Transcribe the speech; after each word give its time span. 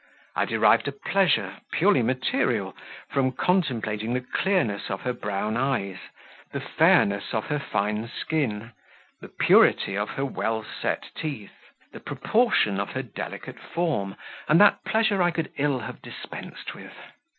I 0.35 0.45
derived 0.45 0.87
a 0.87 0.91
pleasure, 0.93 1.57
purely 1.71 2.01
material, 2.01 2.75
from 3.09 3.33
contemplating 3.33 4.13
the 4.15 4.21
clearness 4.33 4.89
of 4.89 5.01
her 5.01 5.13
brown 5.13 5.55
eyes, 5.57 5.99
the 6.53 6.59
fairness 6.59 7.35
of 7.35 7.45
her 7.49 7.59
fine 7.59 8.09
skin, 8.09 8.71
the 9.19 9.27
purity 9.27 9.95
of 9.95 10.09
her 10.09 10.25
well 10.25 10.63
set 10.81 11.09
teeth, 11.13 11.53
the 11.93 11.99
proportion 11.99 12.79
of 12.79 12.93
her 12.93 13.03
delicate 13.03 13.59
form; 13.59 14.15
and 14.47 14.59
that 14.59 14.83
pleasure 14.85 15.21
I 15.21 15.29
could 15.29 15.51
ill 15.57 15.77
have 15.81 16.01
dispensed 16.01 16.73
with. 16.73 16.95